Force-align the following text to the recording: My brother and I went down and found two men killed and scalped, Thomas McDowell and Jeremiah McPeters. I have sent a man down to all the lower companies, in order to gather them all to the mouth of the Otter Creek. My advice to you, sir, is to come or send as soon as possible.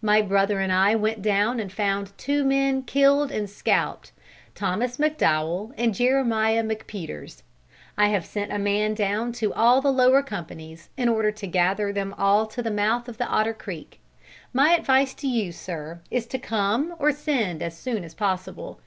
My 0.00 0.22
brother 0.22 0.60
and 0.60 0.72
I 0.72 0.94
went 0.94 1.20
down 1.20 1.58
and 1.58 1.72
found 1.72 2.16
two 2.16 2.44
men 2.44 2.84
killed 2.84 3.32
and 3.32 3.50
scalped, 3.50 4.12
Thomas 4.54 4.98
McDowell 4.98 5.72
and 5.76 5.92
Jeremiah 5.92 6.62
McPeters. 6.62 7.42
I 7.98 8.06
have 8.10 8.24
sent 8.24 8.52
a 8.52 8.58
man 8.60 8.94
down 8.94 9.32
to 9.32 9.52
all 9.52 9.80
the 9.80 9.90
lower 9.90 10.22
companies, 10.22 10.90
in 10.96 11.08
order 11.08 11.32
to 11.32 11.46
gather 11.48 11.92
them 11.92 12.14
all 12.16 12.46
to 12.46 12.62
the 12.62 12.70
mouth 12.70 13.08
of 13.08 13.18
the 13.18 13.26
Otter 13.26 13.52
Creek. 13.54 13.98
My 14.52 14.74
advice 14.76 15.12
to 15.14 15.26
you, 15.26 15.50
sir, 15.50 16.00
is 16.08 16.26
to 16.26 16.38
come 16.38 16.94
or 17.00 17.10
send 17.10 17.60
as 17.60 17.76
soon 17.76 18.04
as 18.04 18.14
possible. 18.14 18.78